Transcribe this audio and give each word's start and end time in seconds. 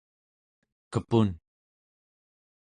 kepun 0.91 1.27